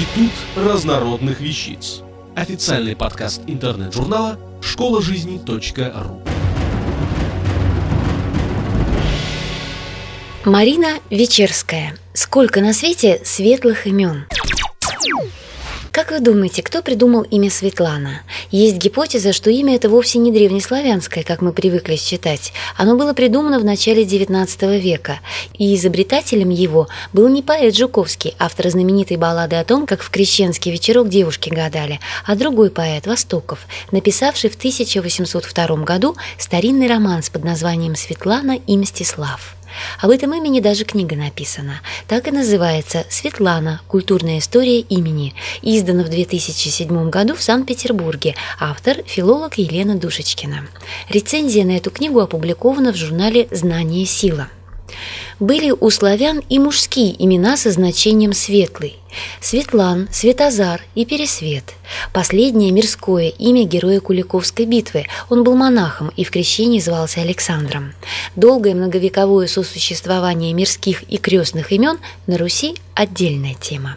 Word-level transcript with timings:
Институт 0.00 0.32
разнородных 0.56 1.40
вещиц. 1.40 2.00
Официальный 2.34 2.96
подкаст 2.96 3.42
интернет-журнала 3.46 4.38
школа 4.62 5.02
жизни.ру. 5.02 6.22
Марина 10.46 11.00
Вечерская. 11.10 11.98
Сколько 12.14 12.62
на 12.62 12.72
свете 12.72 13.20
светлых 13.26 13.86
имен? 13.86 14.24
Как 16.00 16.12
вы 16.12 16.20
думаете, 16.20 16.62
кто 16.62 16.80
придумал 16.80 17.24
имя 17.24 17.50
Светлана? 17.50 18.22
Есть 18.50 18.76
гипотеза, 18.78 19.34
что 19.34 19.50
имя 19.50 19.74
это 19.76 19.90
вовсе 19.90 20.18
не 20.18 20.32
древнеславянское, 20.32 21.24
как 21.24 21.42
мы 21.42 21.52
привыкли 21.52 21.96
считать. 21.96 22.54
Оно 22.78 22.96
было 22.96 23.12
придумано 23.12 23.60
в 23.60 23.66
начале 23.66 24.04
XIX 24.04 24.80
века, 24.80 25.20
и 25.58 25.74
изобретателем 25.74 26.48
его 26.48 26.88
был 27.12 27.28
не 27.28 27.42
поэт 27.42 27.76
Жуковский, 27.76 28.34
автор 28.38 28.70
знаменитой 28.70 29.18
баллады 29.18 29.56
о 29.56 29.64
том, 29.64 29.86
как 29.86 30.00
в 30.00 30.08
крещенский 30.08 30.72
вечерок 30.72 31.10
девушки 31.10 31.50
гадали, 31.50 32.00
а 32.24 32.34
другой 32.34 32.70
поэт 32.70 33.06
Востоков, 33.06 33.66
написавший 33.92 34.48
в 34.48 34.56
1802 34.56 35.84
году 35.84 36.16
старинный 36.38 36.86
роман 36.86 37.22
с 37.22 37.28
под 37.28 37.44
названием 37.44 37.94
«Светлана 37.94 38.58
и 38.66 38.78
Мстислав». 38.78 39.54
Об 40.00 40.10
этом 40.10 40.34
имени 40.34 40.60
даже 40.60 40.84
книга 40.84 41.16
написана. 41.16 41.80
Так 42.08 42.28
и 42.28 42.30
называется 42.30 43.04
«Светлана. 43.08 43.80
Культурная 43.88 44.38
история 44.38 44.80
имени». 44.80 45.34
Издана 45.62 46.04
в 46.04 46.08
2007 46.08 47.10
году 47.10 47.34
в 47.34 47.42
Санкт-Петербурге. 47.42 48.34
Автор– 48.58 48.98
филолог 49.06 49.58
Елена 49.58 49.96
Душечкина. 49.96 50.68
Рецензия 51.08 51.64
на 51.64 51.76
эту 51.76 51.90
книгу 51.90 52.20
опубликована 52.20 52.92
в 52.92 52.96
журнале 52.96 53.48
«Знание– 53.50 54.06
сила». 54.06 54.48
Были 55.38 55.70
у 55.70 55.88
славян 55.90 56.42
и 56.48 56.58
мужские 56.58 57.14
имена 57.22 57.56
со 57.56 57.70
значением 57.70 58.32
«светлый». 58.32 58.96
Светлан, 59.40 60.08
Светозар 60.12 60.82
и 60.94 61.04
Пересвет. 61.04 61.74
Последнее 62.12 62.70
мирское 62.70 63.28
имя 63.28 63.64
героя 63.64 64.00
Куликовской 64.00 64.66
битвы. 64.66 65.06
Он 65.28 65.44
был 65.44 65.56
монахом 65.56 66.12
и 66.16 66.24
в 66.24 66.30
крещении 66.30 66.80
звался 66.80 67.20
Александром. 67.20 67.94
Долгое 68.36 68.74
многовековое 68.74 69.46
сосуществование 69.46 70.52
мирских 70.52 71.02
и 71.04 71.18
крестных 71.18 71.72
имен 71.72 71.98
на 72.26 72.38
Руси– 72.38 72.76
отдельная 72.94 73.54
тема. 73.54 73.96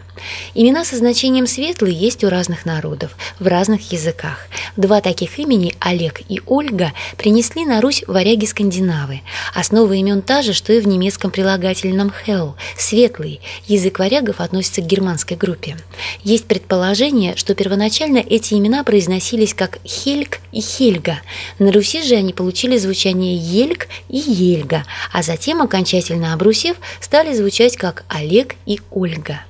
Имена 0.54 0.84
со 0.84 0.96
значением 0.96 1.46
«светлый» 1.46 1.92
есть 1.92 2.24
у 2.24 2.30
разных 2.30 2.64
народов, 2.64 3.16
в 3.38 3.46
разных 3.46 3.92
языках. 3.92 4.46
Два 4.76 5.00
таких 5.00 5.38
имени, 5.38 5.74
Олег 5.78 6.22
и 6.28 6.40
Ольга, 6.46 6.92
принесли 7.16 7.64
на 7.64 7.80
Русь 7.80 8.02
варяги-скандинавы. 8.06 9.20
Основа 9.54 9.92
имен 9.92 10.22
та 10.22 10.42
же, 10.42 10.52
что 10.52 10.72
и 10.72 10.80
в 10.80 10.88
немецком 10.88 11.30
прилагательном 11.30 12.12
«hell»– 12.26 12.54
«светлый». 12.78 13.40
Язык 13.66 13.98
варягов 13.98 14.40
относится 14.40 14.80
к 14.80 14.86
германскому 14.86 15.03
германской 15.04 15.36
группе. 15.36 15.76
Есть 16.22 16.46
предположение, 16.46 17.36
что 17.36 17.54
первоначально 17.54 18.18
эти 18.18 18.54
имена 18.54 18.82
произносились 18.84 19.52
как 19.52 19.78
Хельг 19.84 20.38
и 20.50 20.60
Хельга. 20.60 21.20
На 21.58 21.70
Руси 21.72 22.02
же 22.02 22.14
они 22.14 22.32
получили 22.32 22.78
звучание 22.78 23.36
Ельг 23.36 23.88
и 24.08 24.16
Ельга, 24.16 24.84
а 25.12 25.22
затем, 25.22 25.60
окончательно 25.60 26.32
обрусев, 26.32 26.76
стали 27.00 27.34
звучать 27.34 27.76
как 27.76 28.04
Олег 28.08 28.54
и 28.66 28.80
Ольга. 28.90 29.40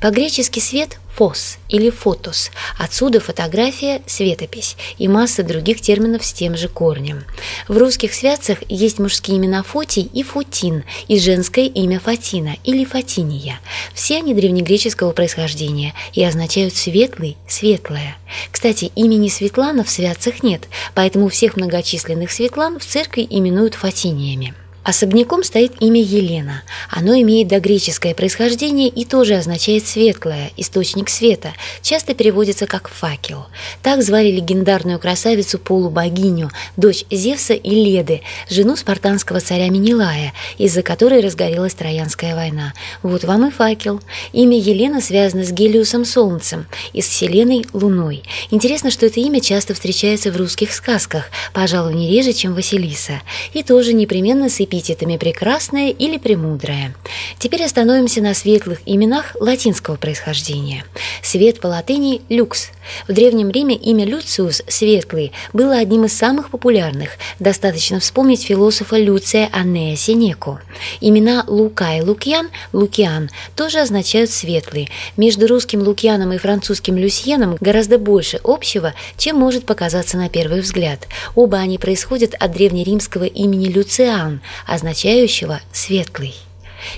По-гречески 0.00 0.60
свет– 0.60 0.98
фос 1.16 1.56
или 1.70 1.88
фотос, 1.88 2.50
отсюда 2.78 3.20
фотография– 3.20 4.02
светопись 4.06 4.76
и 4.98 5.08
масса 5.08 5.42
других 5.42 5.80
терминов 5.80 6.24
с 6.24 6.32
тем 6.32 6.56
же 6.56 6.68
корнем. 6.68 7.24
В 7.68 7.78
русских 7.78 8.12
святцах 8.12 8.58
есть 8.68 8.98
мужские 8.98 9.38
имена 9.38 9.62
Фотий 9.62 10.10
и 10.12 10.22
Футин 10.22 10.84
и 11.08 11.18
женское 11.18 11.66
имя 11.66 12.00
Фатина 12.00 12.56
или 12.64 12.84
Фатиния. 12.84 13.60
Все 13.94 14.18
они 14.18 14.34
древнегреческого 14.34 15.12
происхождения 15.12 15.94
и 16.12 16.22
означают 16.22 16.76
«светлый», 16.76 17.36
«светлая». 17.48 18.16
Кстати, 18.50 18.92
имени 18.94 19.28
Светлана 19.28 19.84
в 19.84 19.90
святцах 19.90 20.42
нет, 20.42 20.68
поэтому 20.94 21.28
всех 21.28 21.56
многочисленных 21.56 22.30
Светлан 22.30 22.78
в 22.78 22.84
церкви 22.84 23.26
именуют 23.28 23.74
Фатиниями. 23.74 24.54
Особняком 24.86 25.42
стоит 25.42 25.72
имя 25.80 26.00
Елена. 26.00 26.62
Оно 26.88 27.20
имеет 27.20 27.48
догреческое 27.48 28.14
происхождение 28.14 28.88
и 28.88 29.04
тоже 29.04 29.34
означает 29.34 29.84
«светлое», 29.84 30.52
«источник 30.56 31.08
света», 31.08 31.54
часто 31.82 32.14
переводится 32.14 32.66
как 32.66 32.88
«факел». 32.88 33.46
Так 33.82 34.04
звали 34.04 34.30
легендарную 34.30 35.00
красавицу-полубогиню, 35.00 36.52
дочь 36.76 37.04
Зевса 37.10 37.54
и 37.54 37.70
Леды, 37.70 38.22
жену 38.48 38.76
спартанского 38.76 39.40
царя 39.40 39.70
Менелая, 39.70 40.32
из-за 40.56 40.84
которой 40.84 41.20
разгорелась 41.20 41.74
Троянская 41.74 42.36
война. 42.36 42.72
Вот 43.02 43.24
вам 43.24 43.48
и 43.48 43.50
факел. 43.50 44.00
Имя 44.32 44.56
Елена 44.56 45.00
связано 45.00 45.44
с 45.44 45.50
Гелиусом 45.50 46.04
Солнцем 46.04 46.66
и 46.92 47.02
с 47.02 47.08
Вселенной 47.08 47.66
Луной. 47.72 48.22
Интересно, 48.52 48.92
что 48.92 49.06
это 49.06 49.18
имя 49.18 49.40
часто 49.40 49.74
встречается 49.74 50.30
в 50.30 50.36
русских 50.36 50.72
сказках, 50.72 51.24
пожалуй, 51.52 51.94
не 51.94 52.08
реже, 52.08 52.32
чем 52.32 52.54
Василиса, 52.54 53.20
и 53.52 53.64
тоже 53.64 53.92
непременно 53.92 54.48
с 54.48 54.60
эпитетами 54.76 55.16
«прекрасное» 55.16 55.90
или 55.90 56.18
«премудрое». 56.18 56.94
Теперь 57.38 57.64
остановимся 57.64 58.20
на 58.20 58.34
светлых 58.34 58.80
именах 58.84 59.36
латинского 59.40 59.96
происхождения. 59.96 60.84
Свет 61.22 61.60
по 61.60 61.68
латыни– 61.68 62.20
люкс. 62.28 62.70
В 63.08 63.12
Древнем 63.12 63.50
Риме 63.50 63.74
имя 63.74 64.04
Люциус– 64.04 64.62
светлый– 64.68 65.32
было 65.52 65.76
одним 65.76 66.04
из 66.04 66.12
самых 66.12 66.50
популярных. 66.50 67.10
Достаточно 67.38 68.00
вспомнить 68.00 68.44
философа 68.44 68.96
Люция 68.96 69.48
Аннея 69.52 69.96
Сенеку. 69.96 70.60
Имена 71.00 71.44
Лука 71.46 71.96
и 71.96 72.02
Лукьян– 72.02 72.50
Лукиан– 72.72 73.30
тоже 73.56 73.80
означают 73.80 74.30
светлый. 74.30 74.90
Между 75.16 75.46
русским 75.46 75.82
Лукьяном 75.82 76.32
и 76.32 76.38
французским 76.38 76.96
Люсьеном 76.96 77.56
гораздо 77.60 77.98
больше 77.98 78.40
общего, 78.44 78.94
чем 79.16 79.36
может 79.36 79.64
показаться 79.64 80.16
на 80.16 80.28
первый 80.28 80.60
взгляд. 80.60 81.06
Оба 81.34 81.58
они 81.58 81.78
происходят 81.78 82.34
от 82.38 82.52
древнеримского 82.52 83.24
имени 83.24 83.66
Люциан, 83.66 84.40
означающего 84.66 85.60
«светлый». 85.72 86.34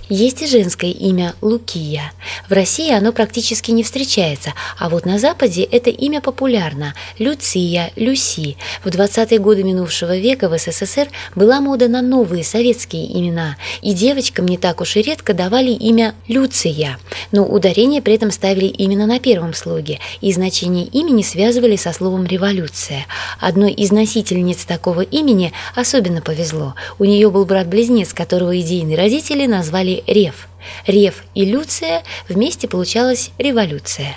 Есть 0.09 0.43
и 0.43 0.47
женское 0.47 0.91
имя 0.91 1.35
Лукия. 1.41 2.13
В 2.49 2.53
России 2.53 2.93
оно 2.93 3.13
практически 3.13 3.71
не 3.71 3.83
встречается, 3.83 4.55
а 4.79 4.89
вот 4.89 5.05
на 5.07 5.19
Западе 5.19 5.63
это 5.63 5.91
имя 5.91 6.21
популярно– 6.21 6.95
Люция, 7.19 7.93
Люси. 7.97 8.57
В 8.85 8.89
20-е 8.89 9.39
годы 9.39 9.63
минувшего 9.63 10.17
века 10.17 10.49
в 10.49 10.59
СССР 10.59 11.09
была 11.35 11.61
мода 11.61 11.89
на 11.89 12.03
новые 12.03 12.45
советские 12.45 13.19
имена, 13.19 13.57
и 13.83 13.93
девочкам 13.93 14.47
не 14.47 14.59
так 14.59 14.81
уж 14.81 14.97
и 14.97 15.03
редко 15.03 15.35
давали 15.35 15.71
имя 15.71 16.15
Люция, 16.27 16.99
но 17.33 17.45
ударение 17.45 18.03
при 18.03 18.15
этом 18.15 18.31
ставили 18.31 18.67
именно 18.67 19.07
на 19.07 19.19
первом 19.21 19.55
слоге, 19.55 20.01
и 20.21 20.33
значение 20.33 20.85
имени 20.87 21.23
связывали 21.23 21.77
со 21.77 21.93
словом 21.93 22.27
«революция». 22.27 23.07
Одной 23.41 23.73
из 23.73 23.93
носительниц 23.93 24.65
такого 24.65 25.01
имени 25.01 25.53
особенно 25.75 26.21
повезло. 26.21 26.75
У 26.99 27.05
нее 27.05 27.31
был 27.31 27.45
брат-близнец, 27.45 28.13
которого 28.13 28.59
идейные 28.61 28.97
родители 28.97 29.47
назвали 29.47 29.78
назвали 29.79 30.03
Рев. 30.07 30.49
Рев 30.87 31.25
и 31.35 31.45
Люция 31.45 32.03
вместе 32.29 32.69
получалась 32.69 33.31
революция. 33.39 34.17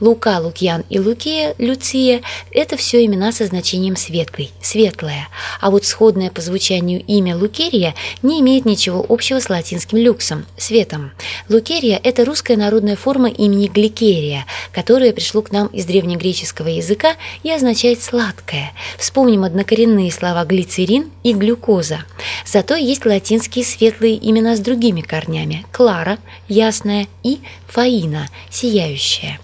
Лука, 0.00 0.40
Лукьян 0.40 0.84
и 0.90 0.98
Лукия, 0.98 1.54
Люция– 1.58 2.22
это 2.52 2.76
все 2.76 3.04
имена 3.04 3.32
со 3.32 3.46
значением 3.46 3.96
«светлый», 3.96 4.50
«светлая». 4.60 5.28
А 5.60 5.70
вот 5.70 5.84
сходное 5.84 6.30
по 6.30 6.40
звучанию 6.40 7.02
имя 7.06 7.36
Лукерия 7.36 7.94
не 8.22 8.40
имеет 8.40 8.64
ничего 8.64 9.04
общего 9.08 9.40
с 9.40 9.48
латинским 9.48 9.98
люксом– 9.98 10.46
«светом». 10.56 11.12
Лукерия– 11.48 12.00
это 12.02 12.24
русская 12.24 12.56
народная 12.56 12.96
форма 12.96 13.28
имени 13.28 13.68
Гликерия, 13.68 14.44
которое 14.72 15.12
пришло 15.12 15.42
к 15.42 15.52
нам 15.52 15.68
из 15.68 15.84
древнегреческого 15.86 16.68
языка 16.68 17.14
и 17.42 17.50
означает 17.50 18.02
«сладкое». 18.02 18.72
Вспомним 18.98 19.44
однокоренные 19.44 20.10
слова 20.12 20.44
«глицерин» 20.44 21.10
и 21.22 21.32
«глюкоза». 21.32 22.04
Зато 22.52 22.74
есть 22.74 23.06
латинские 23.06 23.64
светлые 23.64 24.18
имена 24.28 24.56
с 24.56 24.60
другими 24.60 25.02
корнями– 25.02 25.64
Клара, 25.72 26.18
ясная, 26.48 27.06
и 27.22 27.38
Фаина, 27.68 28.26
сияющая. 28.50 29.38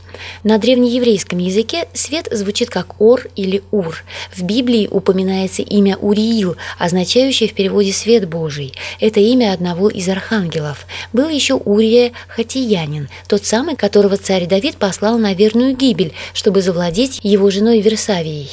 На 0.44 0.58
древнееврейском 0.58 1.38
языке 1.38 1.88
свет 1.92 2.28
звучит 2.30 2.70
как 2.70 3.00
Ор 3.00 3.28
или 3.36 3.62
Ур. 3.70 4.04
В 4.34 4.42
Библии 4.42 4.88
упоминается 4.90 5.62
имя 5.62 5.96
Уриил, 5.96 6.56
означающее 6.78 7.48
в 7.48 7.54
переводе 7.54 7.92
«свет 7.92 8.28
Божий». 8.28 8.72
Это 9.00 9.20
имя 9.20 9.52
одного 9.52 9.88
из 9.88 10.08
архангелов. 10.08 10.86
Был 11.12 11.28
еще 11.28 11.54
Урия 11.54 12.12
Хатиянин, 12.28 13.08
тот 13.28 13.44
самый, 13.44 13.76
которого 13.76 14.16
царь 14.16 14.46
Давид 14.46 14.76
послал 14.76 15.18
на 15.18 15.34
верную 15.34 15.76
гибель, 15.76 16.12
чтобы 16.32 16.62
завладеть 16.62 17.20
его 17.22 17.50
женой 17.50 17.80
Версавией. 17.80 18.50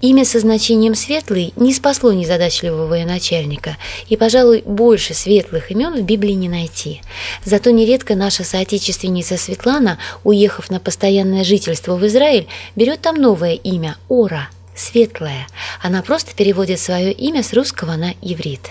Имя 0.00 0.24
со 0.24 0.40
значением 0.40 0.94
«светлый» 0.94 1.52
не 1.56 1.72
спасло 1.72 2.12
незадачливого 2.12 2.86
военачальника, 2.86 3.76
и, 4.08 4.16
пожалуй, 4.16 4.62
больше 4.64 5.14
светлых 5.14 5.70
имен 5.70 5.94
в 5.94 6.02
Библии 6.02 6.32
не 6.32 6.48
найти. 6.48 7.00
Зато 7.44 7.70
нередко 7.70 8.14
наша 8.14 8.44
соотечественница 8.44 9.36
Светлана, 9.36 9.98
уехав 10.24 10.70
на 10.70 10.80
постоянное 10.80 11.01
постоянное 11.02 11.42
жительство 11.42 11.96
в 11.96 12.06
Израиль, 12.06 12.46
берет 12.76 13.00
там 13.00 13.16
новое 13.16 13.54
имя– 13.54 13.96
Ора, 14.08 14.48
светлая. 14.76 15.48
Она 15.82 16.00
просто 16.00 16.32
переводит 16.32 16.78
свое 16.78 17.10
имя 17.10 17.42
с 17.42 17.52
русского 17.52 17.96
на 17.96 18.14
иврит. 18.22 18.70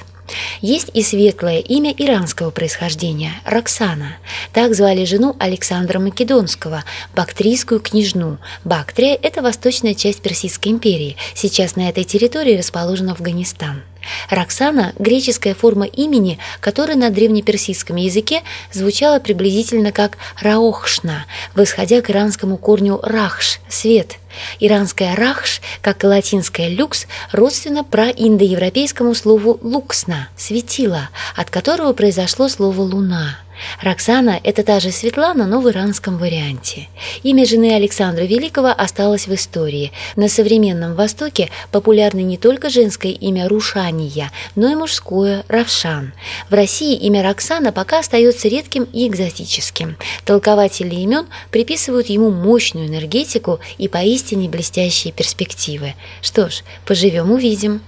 Есть 0.61 0.91
и 0.93 1.03
светлое 1.03 1.59
имя 1.59 1.91
иранского 1.91 2.49
происхождения– 2.49 3.33
Роксана. 3.45 4.15
Так 4.53 4.73
звали 4.75 5.03
жену 5.03 5.35
Александра 5.39 5.99
Македонского, 5.99 6.85
бактрийскую 7.13 7.81
княжну. 7.81 8.37
Бактрия– 8.63 9.19
это 9.21 9.41
восточная 9.41 9.93
часть 9.93 10.21
Персидской 10.21 10.71
империи. 10.71 11.17
Сейчас 11.35 11.75
на 11.75 11.89
этой 11.89 12.05
территории 12.05 12.57
расположен 12.57 13.09
Афганистан. 13.09 13.83
Роксана– 14.29 14.93
греческая 14.99 15.53
форма 15.53 15.85
имени, 15.85 16.39
которая 16.59 16.97
на 16.97 17.09
древнеперсидском 17.09 17.95
языке 17.95 18.43
звучала 18.71 19.19
приблизительно 19.19 19.91
как 19.91 20.17
«раохшна», 20.39 21.25
восходя 21.55 22.01
к 22.01 22.09
иранскому 22.09 22.57
корню 22.57 22.99
«рахш»– 23.01 23.59
«свет». 23.69 24.17
Иранская 24.59 25.15
«рахш», 25.15 25.61
как 25.81 26.03
и 26.03 26.07
латинская 26.07 26.69
«люкс», 26.69 27.07
родственна 27.31 27.83
проиндоевропейскому 27.83 29.13
слову 29.13 29.59
«луксна»– 29.61 30.29
«светило», 30.37 31.09
от 31.35 31.49
которого 31.49 31.93
произошло 31.93 32.47
слово 32.47 32.81
«луна». 32.81 33.37
Роксана– 33.81 34.39
это 34.43 34.63
та 34.63 34.79
же 34.79 34.91
Светлана, 34.91 35.45
но 35.47 35.61
в 35.61 35.69
иранском 35.69 36.17
варианте. 36.17 36.87
Имя 37.23 37.45
жены 37.45 37.73
Александра 37.73 38.23
Великого 38.23 38.69
осталось 38.69 39.27
в 39.27 39.33
истории. 39.33 39.91
На 40.15 40.29
современном 40.29 40.95
Востоке 40.95 41.49
популярно 41.71 42.19
не 42.19 42.37
только 42.37 42.69
женское 42.69 43.11
имя 43.11 43.47
Рушания, 43.47 44.31
но 44.55 44.71
и 44.71 44.75
мужское– 44.75 45.43
Равшан. 45.47 46.13
В 46.49 46.53
России 46.53 46.95
имя 46.95 47.23
Роксана 47.23 47.71
пока 47.71 47.99
остается 47.99 48.47
редким 48.47 48.83
и 48.83 49.07
экзотическим. 49.07 49.97
Толкователи 50.25 50.95
имен 50.95 51.27
приписывают 51.49 52.07
ему 52.07 52.31
мощную 52.31 52.87
энергетику 52.87 53.59
и 53.77 53.87
поистине 53.87 54.49
блестящие 54.49 55.13
перспективы. 55.13 55.95
Что 56.21 56.49
ж, 56.49 56.63
поживем– 56.85 57.31
увидим. 57.31 57.81